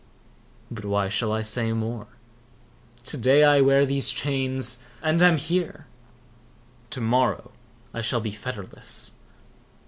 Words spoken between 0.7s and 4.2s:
But why shall I say more? To day I wear these